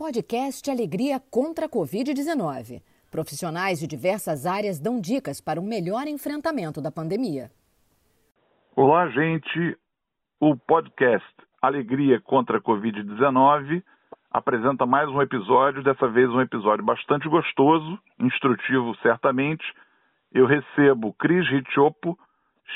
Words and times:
Podcast 0.00 0.70
Alegria 0.70 1.20
contra 1.30 1.66
a 1.66 1.68
Covid-19. 1.68 2.80
Profissionais 3.10 3.78
de 3.78 3.86
diversas 3.86 4.46
áreas 4.46 4.80
dão 4.80 4.98
dicas 4.98 5.42
para 5.42 5.60
um 5.60 5.62
melhor 5.62 6.06
enfrentamento 6.06 6.80
da 6.80 6.90
pandemia. 6.90 7.50
Olá, 8.74 9.10
gente. 9.10 9.76
O 10.40 10.56
podcast 10.56 11.28
Alegria 11.60 12.18
contra 12.18 12.56
a 12.56 12.62
Covid-19 12.62 13.82
apresenta 14.30 14.86
mais 14.86 15.06
um 15.10 15.20
episódio, 15.20 15.82
dessa 15.82 16.08
vez 16.08 16.30
um 16.30 16.40
episódio 16.40 16.82
bastante 16.82 17.28
gostoso, 17.28 17.98
instrutivo 18.18 18.96
certamente. 19.02 19.64
Eu 20.32 20.46
recebo 20.46 21.12
Cris 21.12 21.46
Richopo, 21.46 22.18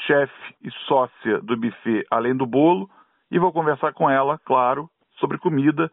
chefe 0.06 0.54
e 0.62 0.70
sócia 0.86 1.40
do 1.40 1.56
buffet 1.56 2.04
Além 2.10 2.36
do 2.36 2.44
Bolo, 2.44 2.90
e 3.30 3.38
vou 3.38 3.50
conversar 3.50 3.94
com 3.94 4.10
ela, 4.10 4.38
claro, 4.44 4.90
sobre 5.18 5.38
comida 5.38 5.90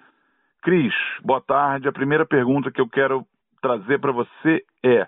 Cris, 0.62 0.94
boa 1.24 1.42
tarde. 1.42 1.88
A 1.88 1.92
primeira 1.92 2.24
pergunta 2.24 2.72
que 2.72 2.80
eu 2.80 2.88
quero 2.88 3.26
trazer 3.64 4.00
para 4.00 4.12
você 4.12 4.64
é: 4.84 5.08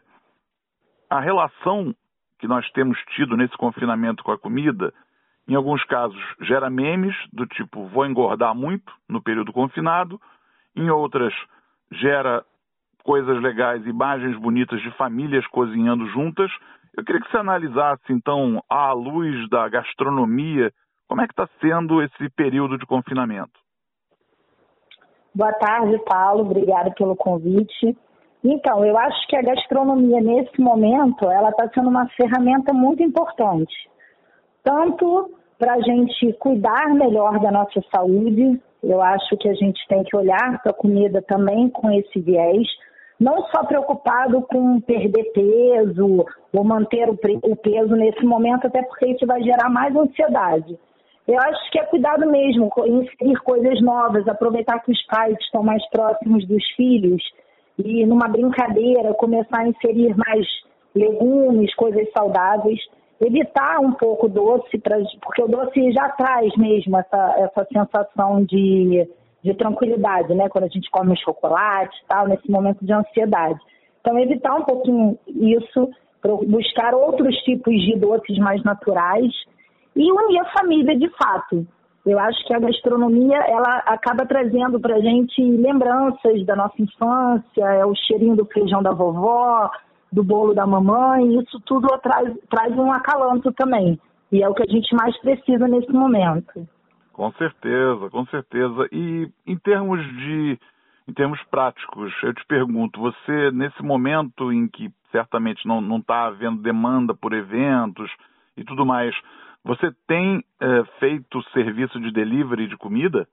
a 1.07 1.19
relação 1.19 1.93
que 2.39 2.47
nós 2.47 2.67
temos 2.71 2.97
tido 3.15 3.37
nesse 3.37 3.55
confinamento 3.55 4.23
com 4.23 4.31
a 4.31 4.37
comida, 4.37 4.91
em 5.47 5.53
alguns 5.53 5.83
casos 5.85 6.19
gera 6.41 6.71
memes 6.71 7.15
do 7.31 7.45
tipo 7.45 7.87
vou 7.89 8.03
engordar 8.03 8.55
muito 8.55 8.91
no 9.07 9.21
período 9.21 9.53
confinado, 9.53 10.19
em 10.75 10.89
outras 10.89 11.31
gera 11.91 12.43
coisas 13.03 13.39
legais, 13.39 13.85
imagens 13.85 14.35
bonitas 14.39 14.81
de 14.81 14.89
famílias 14.97 15.45
cozinhando 15.47 16.07
juntas. 16.07 16.51
Eu 16.97 17.05
queria 17.05 17.21
que 17.21 17.29
você 17.29 17.37
analisasse 17.37 18.11
então 18.11 18.59
à 18.67 18.91
luz 18.91 19.47
da 19.49 19.69
gastronomia, 19.69 20.73
como 21.07 21.21
é 21.21 21.27
que 21.27 21.33
está 21.33 21.47
sendo 21.61 22.01
esse 22.01 22.27
período 22.31 22.75
de 22.75 22.87
confinamento? 22.87 23.62
Boa 25.35 25.51
tarde, 25.53 25.97
Paulo. 26.05 26.41
Obrigada 26.41 26.91
pelo 26.91 27.15
convite. 27.15 27.97
Então, 28.43 28.85
eu 28.85 28.95
acho 28.95 29.27
que 29.27 29.35
a 29.35 29.41
gastronomia 29.41 30.21
nesse 30.21 30.61
momento 30.61 31.25
ela 31.29 31.49
está 31.49 31.67
sendo 31.73 31.89
uma 31.89 32.07
ferramenta 32.09 32.71
muito 32.71 33.01
importante, 33.01 33.73
tanto 34.63 35.31
para 35.57 35.73
a 35.73 35.81
gente 35.81 36.33
cuidar 36.33 36.93
melhor 36.93 37.39
da 37.39 37.49
nossa 37.49 37.81
saúde. 37.89 38.61
Eu 38.83 39.01
acho 39.01 39.35
que 39.37 39.49
a 39.49 39.53
gente 39.55 39.79
tem 39.87 40.03
que 40.03 40.15
olhar 40.15 40.61
para 40.61 40.71
a 40.71 40.75
comida 40.75 41.19
também 41.21 41.67
com 41.69 41.89
esse 41.89 42.19
viés, 42.19 42.67
não 43.19 43.43
só 43.47 43.63
preocupado 43.63 44.41
com 44.43 44.81
perder 44.81 45.31
peso 45.31 46.25
ou 46.53 46.63
manter 46.63 47.09
o 47.09 47.55
peso 47.55 47.95
nesse 47.95 48.23
momento, 48.23 48.67
até 48.67 48.83
porque 48.83 49.07
isso 49.07 49.25
vai 49.25 49.41
gerar 49.41 49.69
mais 49.69 49.95
ansiedade 49.95 50.77
eu 51.27 51.39
acho 51.39 51.71
que 51.71 51.79
é 51.79 51.85
cuidado 51.85 52.29
mesmo, 52.29 52.69
inserir 52.85 53.39
coisas 53.43 53.81
novas, 53.81 54.27
aproveitar 54.27 54.79
que 54.79 54.91
os 54.91 55.01
pais 55.05 55.37
estão 55.39 55.63
mais 55.63 55.83
próximos 55.89 56.45
dos 56.47 56.63
filhos 56.75 57.23
e 57.77 58.05
numa 58.05 58.27
brincadeira 58.27 59.13
começar 59.13 59.61
a 59.61 59.67
inserir 59.67 60.15
mais 60.17 60.45
legumes, 60.93 61.73
coisas 61.75 62.07
saudáveis, 62.11 62.79
evitar 63.21 63.79
um 63.79 63.93
pouco 63.93 64.27
doce, 64.27 64.77
porque 65.21 65.41
o 65.41 65.47
doce 65.47 65.91
já 65.93 66.09
traz 66.09 66.55
mesmo 66.57 66.97
essa, 66.97 67.35
essa 67.37 67.67
sensação 67.71 68.43
de, 68.43 69.07
de 69.41 69.53
tranquilidade, 69.53 70.33
né? 70.35 70.49
Quando 70.49 70.65
a 70.65 70.69
gente 70.69 70.91
come 70.91 71.17
chocolate 71.17 71.97
e 72.03 72.07
tal, 72.07 72.27
nesse 72.27 72.51
momento 72.51 72.85
de 72.85 72.93
ansiedade. 72.93 73.59
Então, 74.01 74.19
evitar 74.19 74.55
um 74.55 74.63
pouquinho 74.63 75.17
isso, 75.27 75.89
buscar 76.47 76.93
outros 76.93 77.33
tipos 77.37 77.73
de 77.73 77.97
doces 77.97 78.37
mais 78.39 78.61
naturais 78.63 79.31
e 79.95 80.11
unir 80.11 80.39
a 80.39 80.51
família 80.57 80.97
de 80.97 81.09
fato. 81.09 81.67
Eu 82.05 82.19
acho 82.19 82.45
que 82.45 82.53
a 82.53 82.59
gastronomia 82.59 83.37
ela 83.47 83.77
acaba 83.85 84.25
trazendo 84.25 84.79
para 84.79 84.99
gente 84.99 85.41
lembranças 85.41 86.45
da 86.45 86.55
nossa 86.55 86.81
infância, 86.81 87.63
é 87.63 87.85
o 87.85 87.95
cheirinho 87.95 88.35
do 88.35 88.45
feijão 88.45 88.83
da 88.83 88.91
vovó, 88.91 89.71
do 90.11 90.23
bolo 90.23 90.53
da 90.53 90.67
mamãe, 90.67 91.39
isso 91.39 91.59
tudo 91.61 91.87
traz, 91.99 92.33
traz 92.49 92.77
um 92.77 92.91
acalanto 92.91 93.51
também. 93.53 93.97
E 94.31 94.43
é 94.43 94.49
o 94.49 94.53
que 94.53 94.63
a 94.63 94.71
gente 94.71 94.93
mais 94.95 95.17
precisa 95.21 95.67
nesse 95.67 95.91
momento. 95.91 96.67
Com 97.13 97.31
certeza, 97.33 98.09
com 98.09 98.25
certeza. 98.25 98.87
E 98.91 99.29
em 99.47 99.57
termos 99.57 100.01
de 100.17 100.59
em 101.07 101.13
termos 101.13 101.41
práticos, 101.51 102.13
eu 102.23 102.33
te 102.33 102.45
pergunto, 102.45 102.99
você 102.99 103.51
nesse 103.51 103.81
momento 103.83 104.51
em 104.51 104.67
que 104.67 104.89
certamente 105.11 105.65
não 105.67 105.97
está 105.97 106.25
havendo 106.27 106.61
demanda 106.61 107.13
por 107.13 107.33
eventos 107.33 108.09
e 108.55 108.63
tudo 108.63 108.85
mais, 108.85 109.13
você 109.63 109.91
tem 110.07 110.43
é, 110.61 110.83
feito 110.99 111.41
serviço 111.53 111.99
de 111.99 112.11
delivery 112.11 112.67
de 112.67 112.77
comida? 112.77 113.27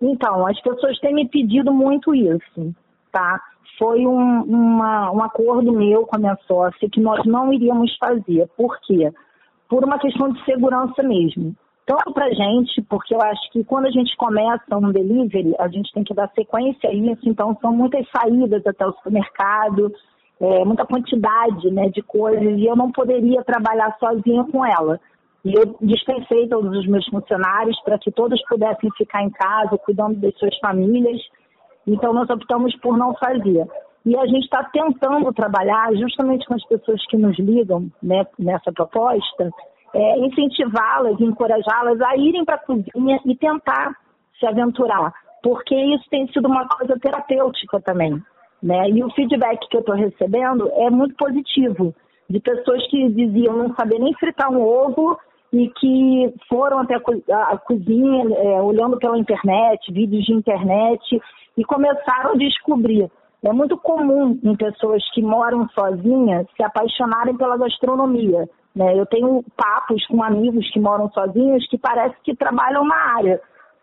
Então, 0.00 0.46
as 0.46 0.60
pessoas 0.60 0.98
têm 1.00 1.14
me 1.14 1.28
pedido 1.28 1.72
muito 1.72 2.14
isso, 2.14 2.74
tá? 3.12 3.40
Foi 3.78 4.06
um, 4.06 4.42
uma, 4.42 5.10
um 5.10 5.22
acordo 5.22 5.72
meu 5.72 6.06
com 6.06 6.16
a 6.16 6.18
minha 6.18 6.36
sócia 6.46 6.88
que 6.90 7.00
nós 7.00 7.24
não 7.26 7.52
iríamos 7.52 7.96
fazer. 7.98 8.48
Por 8.56 8.78
quê? 8.80 9.10
Por 9.68 9.84
uma 9.84 9.98
questão 9.98 10.32
de 10.32 10.44
segurança 10.44 11.02
mesmo. 11.02 11.54
Tanto 11.86 12.12
para 12.12 12.32
gente, 12.32 12.82
porque 12.82 13.14
eu 13.14 13.20
acho 13.22 13.50
que 13.52 13.64
quando 13.64 13.86
a 13.86 13.90
gente 13.90 14.16
começa 14.16 14.76
um 14.76 14.92
delivery, 14.92 15.54
a 15.58 15.68
gente 15.68 15.92
tem 15.92 16.04
que 16.04 16.14
dar 16.14 16.30
sequência 16.34 16.88
a 16.88 16.92
isso, 16.94 17.28
então 17.28 17.56
são 17.60 17.72
muitas 17.72 18.06
saídas 18.10 18.64
até 18.66 18.86
o 18.86 18.92
supermercado, 18.92 19.92
é, 20.40 20.64
muita 20.64 20.86
quantidade 20.86 21.70
né, 21.70 21.88
de 21.90 22.02
coisas 22.02 22.58
e 22.58 22.64
eu 22.64 22.74
não 22.74 22.90
poderia 22.90 23.44
trabalhar 23.44 23.94
sozinha 23.98 24.44
com 24.44 24.64
ela. 24.64 24.98
E 25.44 25.54
eu 25.54 25.76
dispensei 25.80 26.48
todos 26.48 26.76
os 26.76 26.86
meus 26.86 27.06
funcionários 27.06 27.78
para 27.82 27.98
que 27.98 28.10
todos 28.10 28.40
pudessem 28.48 28.90
ficar 28.96 29.22
em 29.22 29.30
casa, 29.30 29.78
cuidando 29.78 30.16
das 30.16 30.36
suas 30.38 30.56
famílias. 30.58 31.20
Então, 31.86 32.12
nós 32.12 32.28
optamos 32.28 32.74
por 32.76 32.96
não 32.96 33.14
fazer. 33.14 33.66
E 34.04 34.16
a 34.16 34.26
gente 34.26 34.44
está 34.44 34.64
tentando 34.64 35.32
trabalhar 35.32 35.94
justamente 35.94 36.46
com 36.46 36.54
as 36.54 36.64
pessoas 36.66 37.04
que 37.06 37.16
nos 37.16 37.38
ligam 37.38 37.90
né, 38.02 38.26
nessa 38.38 38.72
proposta, 38.72 39.50
é, 39.94 40.18
incentivá-las, 40.20 41.20
encorajá-las 41.20 42.00
a 42.00 42.16
irem 42.16 42.44
para 42.44 42.56
a 42.56 42.58
cozinha 42.58 43.20
e 43.26 43.36
tentar 43.36 43.94
se 44.38 44.46
aventurar, 44.46 45.12
porque 45.42 45.74
isso 45.74 46.04
tem 46.10 46.26
sido 46.28 46.46
uma 46.46 46.66
coisa 46.66 46.98
terapêutica 46.98 47.80
também. 47.80 48.22
Né? 48.62 48.90
E 48.90 49.02
o 49.02 49.10
feedback 49.10 49.66
que 49.68 49.76
eu 49.76 49.80
estou 49.80 49.94
recebendo 49.94 50.70
é 50.74 50.90
muito 50.90 51.14
positivo, 51.16 51.94
de 52.28 52.40
pessoas 52.40 52.86
que 52.88 53.08
diziam 53.08 53.56
não 53.56 53.74
saber 53.74 53.98
nem 53.98 54.14
fritar 54.14 54.50
um 54.50 54.60
ovo 54.60 55.18
e 55.52 55.68
que 55.68 56.32
foram 56.48 56.78
até 56.78 56.94
a 56.94 57.58
cozinha, 57.58 58.24
é, 58.36 58.62
olhando 58.62 58.98
pela 58.98 59.18
internet, 59.18 59.92
vídeos 59.92 60.24
de 60.24 60.32
internet, 60.32 61.20
e 61.56 61.64
começaram 61.64 62.32
a 62.32 62.36
descobrir. 62.36 63.10
É 63.42 63.52
muito 63.52 63.76
comum 63.78 64.38
em 64.44 64.54
pessoas 64.54 65.02
que 65.12 65.22
moram 65.22 65.68
sozinhas 65.70 66.46
se 66.56 66.62
apaixonarem 66.62 67.36
pela 67.36 67.56
gastronomia. 67.56 68.48
Né? 68.74 68.98
Eu 68.98 69.06
tenho 69.06 69.42
papos 69.56 70.06
com 70.06 70.22
amigos 70.22 70.70
que 70.70 70.78
moram 70.78 71.10
sozinhos 71.10 71.66
que 71.68 71.78
parece 71.78 72.14
que 72.22 72.36
trabalham 72.36 72.84
na 72.84 73.16
área, 73.16 73.40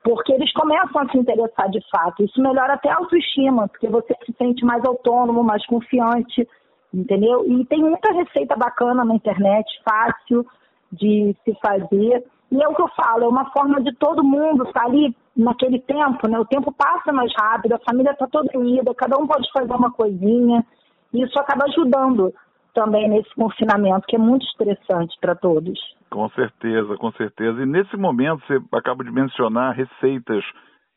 porque 0.07 0.31
eles 0.31 0.53
começam 0.53 1.01
a 1.01 1.09
se 1.09 1.17
interessar 1.17 1.69
de 1.69 1.81
fato. 1.91 2.23
Isso 2.23 2.41
melhora 2.41 2.75
até 2.75 2.89
a 2.89 2.95
autoestima, 2.95 3.67
porque 3.67 3.89
você 3.89 4.15
se 4.25 4.33
sente 4.37 4.63
mais 4.63 4.81
autônomo, 4.85 5.43
mais 5.43 5.65
confiante, 5.65 6.47
entendeu? 6.93 7.43
E 7.45 7.65
tem 7.65 7.81
muita 7.81 8.13
receita 8.13 8.55
bacana 8.55 9.03
na 9.03 9.15
internet, 9.15 9.67
fácil 9.83 10.45
de 10.93 11.35
se 11.43 11.53
fazer. 11.61 12.23
E 12.49 12.63
é 12.63 12.67
o 12.69 12.73
que 12.73 12.81
eu 12.81 12.87
falo, 12.95 13.25
é 13.25 13.27
uma 13.27 13.51
forma 13.51 13.81
de 13.81 13.93
todo 13.97 14.23
mundo 14.23 14.63
estar 14.63 14.79
tá 14.79 14.85
ali 14.85 15.13
naquele 15.35 15.79
tempo, 15.79 16.25
né? 16.29 16.39
O 16.39 16.45
tempo 16.45 16.71
passa 16.71 17.11
mais 17.11 17.33
rápido, 17.37 17.73
a 17.73 17.79
família 17.79 18.11
está 18.11 18.27
toda 18.27 18.57
unida, 18.57 18.95
cada 18.95 19.17
um 19.17 19.27
pode 19.27 19.51
fazer 19.51 19.73
uma 19.73 19.91
coisinha. 19.91 20.65
E 21.13 21.21
isso 21.21 21.37
acaba 21.37 21.65
ajudando 21.65 22.33
também 22.77 23.09
nesse 23.09 23.33
confinamento, 23.33 24.05
que 24.07 24.15
é 24.15 24.19
muito 24.19 24.45
estressante 24.45 25.17
para 25.19 25.33
todos. 25.33 25.79
Com 26.11 26.29
certeza, 26.29 26.95
com 26.95 27.11
certeza. 27.13 27.63
E 27.63 27.65
nesse 27.65 27.97
momento, 27.97 28.45
você 28.45 28.59
acaba 28.71 29.03
de 29.03 29.09
mencionar 29.11 29.75
receitas. 29.75 30.45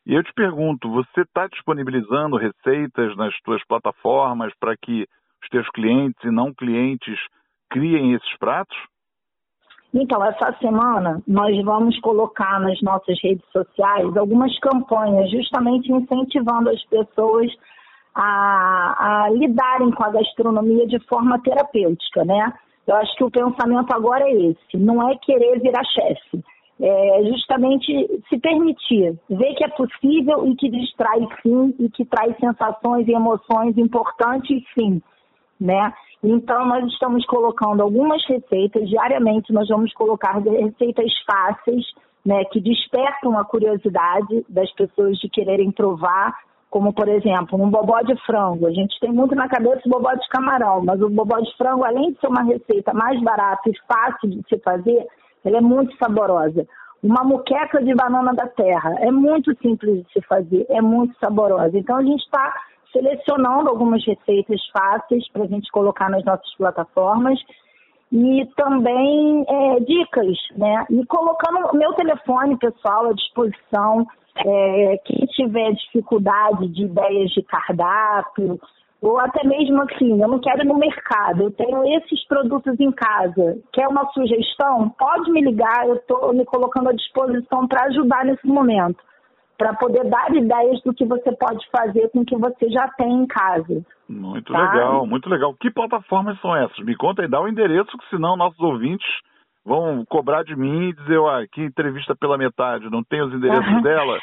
E 0.05 0.13
eu 0.13 0.23
te 0.23 0.31
pergunto, 0.33 0.91
você 0.91 1.21
está 1.21 1.47
disponibilizando 1.47 2.37
receitas 2.37 3.17
nas 3.17 3.33
suas 3.43 3.65
plataformas 3.65 4.53
para 4.59 4.77
que 4.77 5.07
os 5.41 5.49
teus 5.49 5.67
clientes 5.71 6.23
e 6.23 6.29
não 6.29 6.53
clientes 6.53 7.17
criem 7.71 8.13
esses 8.13 8.37
pratos? 8.37 8.77
Então, 9.91 10.23
essa 10.23 10.53
semana 10.59 11.19
nós 11.27 11.65
vamos 11.65 11.99
colocar 11.99 12.59
nas 12.59 12.79
nossas 12.83 13.19
redes 13.23 13.45
sociais 13.51 14.15
algumas 14.15 14.57
campanhas 14.59 15.31
justamente 15.31 15.91
incentivando 15.91 16.69
as 16.69 16.83
pessoas 16.85 17.51
a, 18.13 19.25
a 19.25 19.29
lidarem 19.29 19.91
com 19.91 20.03
a 20.03 20.11
gastronomia 20.11 20.87
de 20.87 20.99
forma 21.07 21.41
terapêutica, 21.41 22.25
né? 22.25 22.53
Eu 22.85 22.95
acho 22.95 23.15
que 23.15 23.23
o 23.23 23.31
pensamento 23.31 23.93
agora 23.93 24.23
é 24.27 24.33
esse, 24.33 24.77
não 24.77 25.07
é 25.09 25.15
querer 25.17 25.59
virar 25.59 25.83
chefe, 25.85 26.43
é 26.79 27.23
justamente 27.25 28.23
se 28.27 28.39
permitir, 28.39 29.17
ver 29.29 29.53
que 29.53 29.63
é 29.63 29.69
possível 29.69 30.47
e 30.47 30.55
que 30.55 30.69
distrai 30.69 31.19
sim, 31.41 31.75
e 31.79 31.89
que 31.89 32.03
traz 32.05 32.35
sensações 32.37 33.07
e 33.07 33.13
emoções 33.13 33.77
importantes 33.77 34.63
sim, 34.77 35.01
né? 35.59 35.93
Então 36.23 36.65
nós 36.65 36.85
estamos 36.91 37.25
colocando 37.25 37.81
algumas 37.81 38.23
receitas, 38.27 38.89
diariamente 38.89 39.53
nós 39.53 39.67
vamos 39.67 39.93
colocar 39.93 40.39
receitas 40.39 41.11
fáceis, 41.25 41.85
né, 42.23 42.43
que 42.45 42.59
despertam 42.59 43.37
a 43.37 43.43
curiosidade 43.43 44.45
das 44.47 44.71
pessoas 44.73 45.17
de 45.17 45.27
quererem 45.27 45.71
provar 45.71 46.37
como 46.71 46.93
por 46.93 47.07
exemplo, 47.09 47.61
um 47.61 47.69
bobó 47.69 48.01
de 48.01 48.15
frango. 48.25 48.65
A 48.65 48.71
gente 48.71 48.97
tem 49.01 49.11
muito 49.11 49.35
na 49.35 49.47
cabeça 49.49 49.81
o 49.85 49.89
bobó 49.89 50.13
de 50.13 50.27
camarão, 50.29 50.81
mas 50.83 51.01
o 51.01 51.09
bobó 51.09 51.37
de 51.37 51.55
frango, 51.57 51.83
além 51.83 52.13
de 52.13 52.19
ser 52.19 52.27
uma 52.27 52.43
receita 52.43 52.93
mais 52.93 53.21
barata 53.21 53.69
e 53.69 53.77
fácil 53.85 54.29
de 54.29 54.41
se 54.47 54.57
fazer, 54.59 55.05
ela 55.43 55.57
é 55.57 55.61
muito 55.61 55.95
saborosa. 55.97 56.65
Uma 57.03 57.23
muqueca 57.23 57.83
de 57.83 57.93
banana 57.93 58.33
da 58.33 58.47
terra, 58.47 58.95
é 58.99 59.11
muito 59.11 59.53
simples 59.61 60.05
de 60.05 60.13
se 60.13 60.21
fazer, 60.21 60.65
é 60.69 60.81
muito 60.81 61.13
saborosa. 61.19 61.77
Então 61.77 61.97
a 61.97 62.03
gente 62.03 62.23
está 62.23 62.53
selecionando 62.93 63.69
algumas 63.69 64.05
receitas 64.05 64.61
fáceis 64.71 65.27
para 65.29 65.43
a 65.43 65.47
gente 65.47 65.69
colocar 65.71 66.09
nas 66.09 66.23
nossas 66.23 66.55
plataformas 66.55 67.37
e 68.11 68.45
também 68.55 69.45
é, 69.47 69.79
dicas, 69.81 70.37
né? 70.55 70.85
E 70.89 71.05
colocando 71.05 71.67
o 71.73 71.75
meu 71.75 71.93
telefone 71.93 72.57
pessoal 72.57 73.09
à 73.09 73.13
disposição, 73.13 74.05
é, 74.37 74.97
quem 75.05 75.25
tiver 75.27 75.71
dificuldade 75.73 76.67
de 76.69 76.83
ideias 76.83 77.31
de 77.31 77.41
cardápio, 77.43 78.59
ou 79.01 79.19
até 79.19 79.45
mesmo 79.47 79.81
assim, 79.81 80.21
eu 80.21 80.27
não 80.27 80.39
quero 80.39 80.61
ir 80.61 80.67
no 80.67 80.77
mercado, 80.77 81.43
eu 81.43 81.51
tenho 81.51 81.83
esses 81.97 82.23
produtos 82.27 82.79
em 82.79 82.91
casa, 82.91 83.57
quer 83.73 83.87
uma 83.87 84.05
sugestão? 84.11 84.89
Pode 84.89 85.31
me 85.31 85.41
ligar, 85.41 85.87
eu 85.87 85.95
estou 85.95 86.33
me 86.33 86.45
colocando 86.45 86.89
à 86.89 86.93
disposição 86.93 87.67
para 87.67 87.87
ajudar 87.87 88.25
nesse 88.25 88.47
momento 88.47 89.03
para 89.57 89.75
poder 89.75 90.09
dar 90.09 90.35
ideias 90.35 90.81
do 90.81 90.91
que 90.91 91.05
você 91.05 91.31
pode 91.33 91.63
fazer 91.69 92.09
com 92.09 92.21
o 92.21 92.25
que 92.25 92.35
você 92.35 92.67
já 92.69 92.87
tem 92.97 93.13
em 93.13 93.27
casa. 93.27 93.85
Muito 94.09 94.51
tá? 94.51 94.59
legal, 94.59 95.05
muito 95.05 95.29
legal. 95.29 95.53
Que 95.53 95.69
plataformas 95.69 96.39
são 96.41 96.55
essas? 96.55 96.79
Me 96.79 96.95
conta 96.95 97.23
e 97.23 97.27
dá 97.27 97.39
o 97.39 97.47
endereço, 97.47 97.95
que 97.95 98.09
senão 98.09 98.35
nossos 98.35 98.59
ouvintes 98.59 99.05
vão 99.65 100.03
cobrar 100.09 100.43
de 100.43 100.55
mim 100.55 100.89
e 100.89 100.93
dizer, 100.93 101.19
ah, 101.19 101.45
que 101.51 101.61
entrevista 101.61 102.15
pela 102.15 102.37
metade, 102.37 102.89
não 102.89 103.03
tem 103.03 103.21
os 103.21 103.33
endereços 103.33 103.81
dela? 103.83 104.19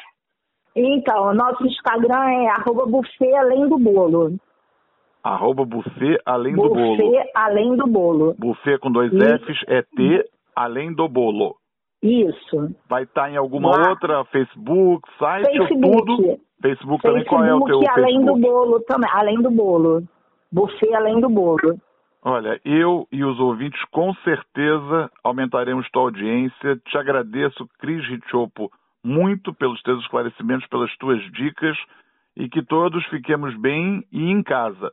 Então, 0.74 1.34
nosso 1.34 1.66
Instagram 1.66 2.30
é 2.30 2.48
arroba 2.50 2.86
buffet 2.86 3.34
além 3.34 3.68
do 3.68 3.78
bolo. 3.78 4.36
Arroba 5.22 5.64
buffet 5.64 6.18
além 6.24 6.54
buffet, 6.54 6.68
do 6.68 6.74
bolo. 6.74 6.96
Buffet 6.96 7.30
além 7.34 7.76
do 7.76 7.86
bolo. 7.86 8.34
Buffet 8.38 8.78
com 8.78 8.90
dois 8.90 9.10
Fs 9.12 9.64
é 9.66 9.82
T 9.82 10.24
além 10.54 10.94
do 10.94 11.08
bolo. 11.08 11.56
Isso. 12.02 12.74
Vai 12.88 13.02
estar 13.02 13.22
tá 13.22 13.30
em 13.30 13.36
alguma 13.36 13.70
Lá. 13.70 13.90
outra 13.90 14.24
Facebook, 14.26 15.08
site 15.18 15.46
Facebook. 15.46 15.88
ou 15.88 16.04
tudo? 16.04 16.40
Facebook 16.62 17.02
também, 17.02 17.24
qual 17.24 17.44
é 17.44 17.54
o 17.54 17.64
teu 17.64 17.80
além 17.90 18.24
do 18.24 18.36
bolo 18.36 18.80
também, 18.80 19.10
além 19.12 19.42
do 19.42 19.50
bolo. 19.50 20.02
Buffet 20.52 20.94
além 20.94 21.20
do 21.20 21.28
bolo. 21.28 21.78
Olha, 22.24 22.60
eu 22.64 23.06
e 23.12 23.24
os 23.24 23.38
ouvintes 23.38 23.82
com 23.90 24.12
certeza 24.16 25.10
aumentaremos 25.22 25.88
tua 25.90 26.02
audiência. 26.02 26.76
Te 26.86 26.98
agradeço, 26.98 27.68
Cris 27.78 28.04
Richopo, 28.08 28.70
muito 29.04 29.54
pelos 29.54 29.80
teus 29.82 30.00
esclarecimentos, 30.02 30.66
pelas 30.68 30.94
tuas 30.96 31.20
dicas 31.32 31.76
e 32.36 32.48
que 32.48 32.62
todos 32.62 33.04
fiquemos 33.06 33.56
bem 33.56 34.04
e 34.12 34.30
em 34.30 34.42
casa. 34.42 34.92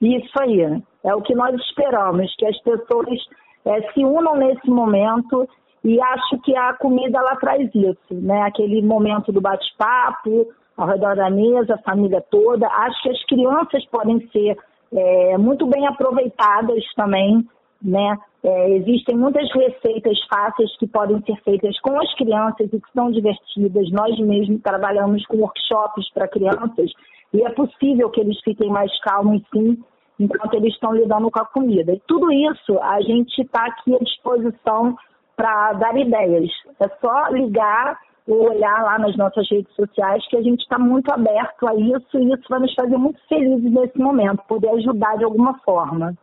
Isso 0.00 0.32
aí, 0.40 0.82
é 1.04 1.14
o 1.14 1.22
que 1.22 1.34
nós 1.34 1.54
esperamos, 1.54 2.34
que 2.36 2.46
as 2.46 2.58
pessoas 2.62 3.20
é, 3.64 3.92
se 3.92 4.04
unam 4.04 4.36
nesse 4.36 4.68
momento 4.68 5.48
e 5.82 6.00
acho 6.00 6.38
que 6.40 6.56
a 6.56 6.72
comida 6.74 7.18
ela 7.18 7.36
traz 7.36 7.70
isso, 7.74 8.14
né? 8.14 8.42
Aquele 8.42 8.82
momento 8.82 9.30
do 9.30 9.40
bate-papo, 9.40 10.46
ao 10.76 10.88
redor 10.88 11.14
da 11.14 11.30
mesa, 11.30 11.74
a 11.74 11.82
família 11.82 12.22
toda. 12.30 12.66
Acho 12.66 13.02
que 13.02 13.10
as 13.10 13.24
crianças 13.26 13.84
podem 13.86 14.26
ser 14.28 14.56
é, 14.92 15.38
muito 15.38 15.66
bem 15.66 15.86
aproveitadas 15.86 16.84
também, 16.94 17.46
né? 17.82 18.16
É, 18.42 18.70
existem 18.76 19.16
muitas 19.16 19.50
receitas 19.52 20.18
fáceis 20.28 20.76
que 20.78 20.86
podem 20.86 21.20
ser 21.22 21.36
feitas 21.42 21.78
com 21.80 21.98
as 21.98 22.14
crianças 22.14 22.68
e 22.72 22.80
que 22.80 22.92
são 22.94 23.10
divertidas. 23.10 23.90
Nós 23.90 24.18
mesmos 24.18 24.60
trabalhamos 24.62 25.24
com 25.26 25.38
workshops 25.38 26.10
para 26.12 26.28
crianças 26.28 26.92
e 27.32 27.42
é 27.42 27.50
possível 27.50 28.10
que 28.10 28.20
eles 28.20 28.38
fiquem 28.44 28.70
mais 28.70 28.90
calmos, 29.00 29.42
sim, 29.52 29.82
enquanto 30.20 30.54
eles 30.54 30.74
estão 30.74 30.94
lidando 30.94 31.30
com 31.30 31.40
a 31.40 31.46
comida. 31.46 31.92
E 31.92 32.00
tudo 32.06 32.30
isso 32.30 32.78
a 32.80 33.00
gente 33.00 33.40
está 33.40 33.66
aqui 33.66 33.94
à 33.94 33.98
disposição 33.98 34.96
para 35.36 35.72
dar 35.72 35.96
ideias. 35.96 36.50
É 36.80 36.88
só 37.00 37.28
ligar 37.30 37.98
ou 38.26 38.50
olhar 38.50 38.82
lá 38.82 38.98
nas 38.98 39.16
nossas 39.16 39.48
redes 39.50 39.72
sociais 39.74 40.26
que 40.28 40.36
a 40.36 40.42
gente 40.42 40.60
está 40.60 40.78
muito 40.78 41.10
aberto 41.12 41.66
a 41.66 41.74
isso 41.74 42.18
e 42.18 42.32
isso 42.32 42.44
vai 42.48 42.60
nos 42.60 42.74
fazer 42.74 42.96
muito 42.96 43.20
felizes 43.28 43.70
nesse 43.70 43.98
momento, 43.98 44.42
poder 44.48 44.70
ajudar 44.70 45.16
de 45.18 45.24
alguma 45.24 45.58
forma. 45.58 46.14